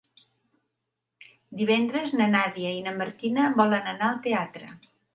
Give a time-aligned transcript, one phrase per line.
[1.59, 4.77] Divendres na Nàdia i na Martina volen anar al teatre.